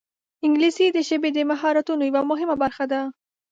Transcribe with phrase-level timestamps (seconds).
[0.45, 3.01] انګلیسي د ژبې د مهارتونو یوه مهمه برخه ده